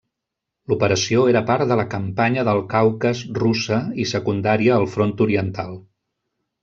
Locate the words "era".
1.33-1.41